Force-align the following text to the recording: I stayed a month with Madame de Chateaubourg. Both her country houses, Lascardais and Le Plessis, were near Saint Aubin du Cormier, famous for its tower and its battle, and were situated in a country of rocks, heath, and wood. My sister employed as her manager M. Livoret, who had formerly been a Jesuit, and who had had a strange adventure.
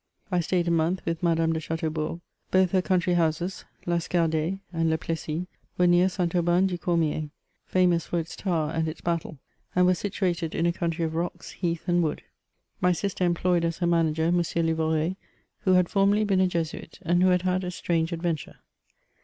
I 0.31 0.39
stayed 0.39 0.67
a 0.67 0.71
month 0.71 1.05
with 1.05 1.21
Madame 1.21 1.53
de 1.53 1.59
Chateaubourg. 1.59 2.21
Both 2.49 2.71
her 2.71 2.81
country 2.81 3.13
houses, 3.13 3.65
Lascardais 3.85 4.59
and 4.73 4.89
Le 4.89 4.97
Plessis, 4.97 5.45
were 5.77 5.85
near 5.85 6.09
Saint 6.09 6.33
Aubin 6.33 6.65
du 6.65 6.79
Cormier, 6.79 7.29
famous 7.67 8.07
for 8.07 8.17
its 8.17 8.35
tower 8.35 8.71
and 8.71 8.87
its 8.87 8.99
battle, 9.01 9.37
and 9.75 9.85
were 9.85 9.93
situated 9.93 10.55
in 10.55 10.65
a 10.65 10.73
country 10.73 11.05
of 11.05 11.13
rocks, 11.13 11.51
heath, 11.51 11.83
and 11.87 12.01
wood. 12.01 12.23
My 12.81 12.93
sister 12.93 13.23
employed 13.23 13.63
as 13.63 13.77
her 13.77 13.85
manager 13.85 14.23
M. 14.23 14.37
Livoret, 14.37 15.17
who 15.59 15.73
had 15.73 15.87
formerly 15.87 16.23
been 16.23 16.41
a 16.41 16.47
Jesuit, 16.47 16.97
and 17.03 17.21
who 17.21 17.29
had 17.29 17.43
had 17.43 17.63
a 17.63 17.69
strange 17.69 18.11
adventure. 18.11 18.55